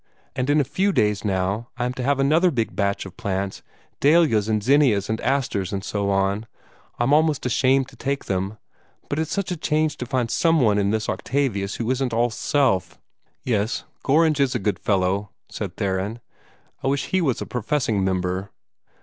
And 0.35 0.49
in 0.49 0.59
a 0.59 0.63
few 0.63 0.91
days, 0.91 1.23
now, 1.23 1.69
I 1.77 1.85
am 1.85 1.93
to 1.93 2.01
have 2.01 2.19
another 2.19 2.49
big 2.49 2.75
batch 2.75 3.05
of 3.05 3.15
plants 3.17 3.61
dahlias 3.99 4.49
and 4.49 4.63
zinnias 4.63 5.11
and 5.11 5.21
asters 5.21 5.71
and 5.71 5.83
so 5.83 6.09
on; 6.09 6.47
I'm 6.97 7.13
almost 7.13 7.45
ashamed 7.45 7.87
to 7.89 7.95
take 7.95 8.25
them. 8.25 8.57
But 9.09 9.19
it's 9.19 9.31
such 9.31 9.51
a 9.51 9.55
change 9.55 9.97
to 9.97 10.07
find 10.07 10.31
some 10.31 10.59
one 10.59 10.79
in 10.79 10.89
this 10.89 11.07
Octavius 11.07 11.75
who 11.75 11.91
isn't 11.91 12.13
all 12.15 12.31
self!" 12.31 12.97
"Yes, 13.43 13.83
Gorringe 14.03 14.39
is 14.39 14.55
a 14.55 14.57
good 14.57 14.79
fellow," 14.79 15.29
said 15.49 15.77
Theron. 15.77 16.19
"I 16.83 16.87
wish 16.87 17.09
he 17.09 17.21
was 17.21 17.39
a 17.39 17.45
professing 17.45 18.03
member." 18.03 18.49